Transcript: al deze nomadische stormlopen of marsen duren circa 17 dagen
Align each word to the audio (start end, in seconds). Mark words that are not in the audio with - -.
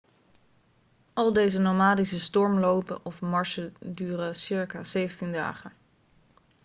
al 1.13 1.33
deze 1.33 1.59
nomadische 1.59 2.19
stormlopen 2.19 3.05
of 3.05 3.21
marsen 3.21 3.73
duren 3.79 4.35
circa 4.35 4.83
17 4.83 5.31
dagen 5.31 5.73